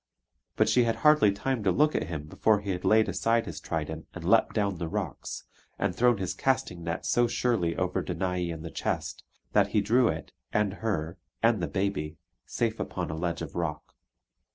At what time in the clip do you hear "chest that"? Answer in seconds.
8.71-9.67